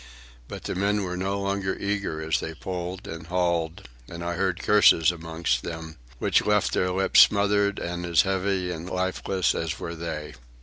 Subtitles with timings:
[0.47, 4.59] But the men were no longer eager as they pulled and hauled, and I heard
[4.63, 9.93] curses amongst them, which left their lips smothered and as heavy and lifeless as were
[9.93, 10.33] they.